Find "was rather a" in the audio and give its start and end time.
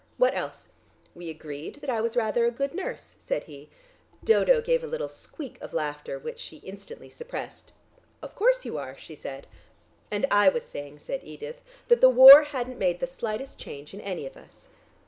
2.01-2.49